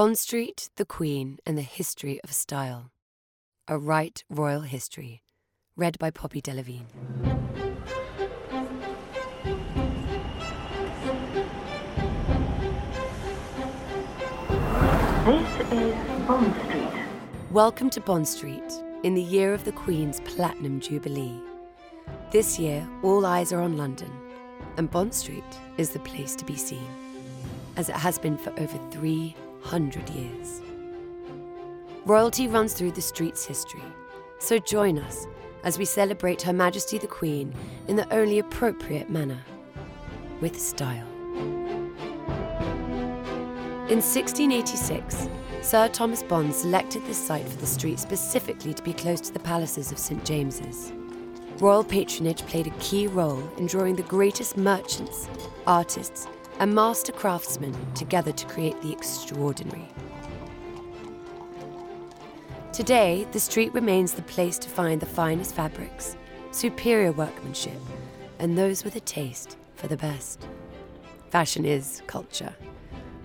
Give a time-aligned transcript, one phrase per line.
[0.00, 2.90] Bond Street, the Queen, and the History of Style.
[3.68, 5.20] A Right Royal History.
[5.76, 6.86] Read by Poppy Delevingne.
[15.26, 15.94] This is
[16.26, 17.04] Bond Street.
[17.50, 18.72] Welcome to Bond Street
[19.02, 21.42] in the year of the Queen's Platinum Jubilee.
[22.30, 24.10] This year, all eyes are on London,
[24.78, 25.44] and Bond Street
[25.76, 26.88] is the place to be seen,
[27.76, 28.78] as it has been for over
[29.62, 30.60] 300 years.
[32.06, 33.82] Royalty runs through the street's history,
[34.38, 35.26] so join us
[35.64, 37.54] as we celebrate Her Majesty the Queen
[37.88, 39.40] in the only appropriate manner
[40.40, 41.06] with style.
[43.88, 45.28] In 1686,
[45.62, 49.40] Sir Thomas Bond selected this site for the street specifically to be close to the
[49.40, 50.92] palaces of St James's.
[51.58, 55.28] Royal patronage played a key role in drawing the greatest merchants,
[55.66, 56.26] artists,
[56.60, 59.88] and master craftsmen together to create the extraordinary.
[62.70, 66.16] Today, the street remains the place to find the finest fabrics,
[66.50, 67.80] superior workmanship,
[68.38, 70.46] and those with a taste for the best.
[71.30, 72.54] Fashion is culture.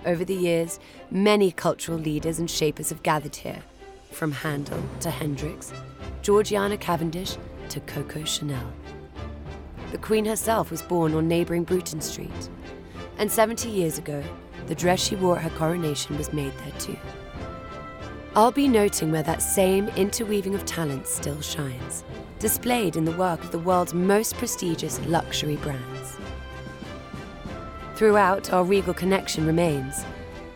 [0.06, 0.80] Over the years,
[1.12, 3.64] many cultural leaders and shapers have gathered here,
[4.12, 5.74] from Handel to Hendrix,
[6.22, 7.36] Georgiana Cavendish
[7.68, 8.72] to Coco Chanel.
[9.92, 12.50] The Queen herself was born on neighbouring Bruton Street,
[13.18, 14.24] and 70 years ago,
[14.68, 16.98] the dress she wore at her coronation was made there too.
[18.36, 22.04] I'll be noting where that same interweaving of talents still shines,
[22.40, 26.18] displayed in the work of the world's most prestigious luxury brands.
[27.96, 30.04] Throughout, our regal connection remains.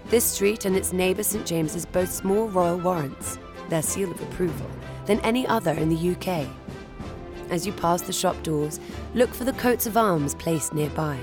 [0.07, 4.69] This street and its neighbour St James's boasts more royal warrants, their seal of approval,
[5.05, 6.45] than any other in the UK.
[7.49, 8.81] As you pass the shop doors,
[9.13, 11.17] look for the coats of arms placed nearby.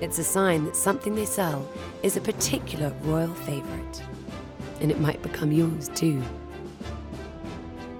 [0.00, 1.68] It's a sign that something they sell
[2.02, 4.02] is a particular royal favourite.
[4.80, 6.22] And it might become yours too.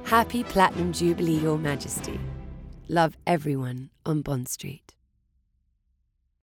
[0.05, 2.19] Happy Platinum Jubilee, Your Majesty.
[2.89, 4.95] Love everyone on Bond Street.